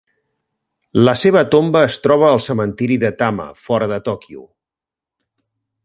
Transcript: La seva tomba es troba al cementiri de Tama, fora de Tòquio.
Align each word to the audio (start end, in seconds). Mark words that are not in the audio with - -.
La 1.07 1.13
seva 1.23 1.43
tomba 1.55 1.83
es 1.89 1.97
troba 2.07 2.31
al 2.31 2.41
cementiri 2.47 2.99
de 3.05 3.13
Tama, 3.21 3.47
fora 3.67 3.91
de 3.93 4.01
Tòquio. 4.09 4.47